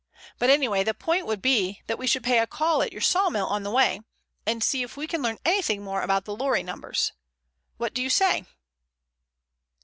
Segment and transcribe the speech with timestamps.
[0.39, 3.45] But anyway the point would be that we should pay a call at your sawmill
[3.45, 4.01] on the way,
[4.47, 7.11] and see if we can learn anything more about the lorry numbers.
[7.77, 8.45] What do you say?"